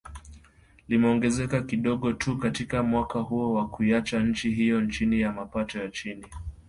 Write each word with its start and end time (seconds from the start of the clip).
limeongezeka 0.87 1.61
kidogo 1.61 2.13
tu 2.13 2.37
katika 2.37 2.83
mwaka 2.83 3.19
huo 3.19 3.61
na 3.61 3.67
kuiacha 3.67 4.19
nchi 4.19 4.51
hiyo 4.51 4.85
chini 4.85 5.21
ya 5.21 5.31
mapato 5.31 5.79
ya 5.79 5.87
chini 5.89 6.25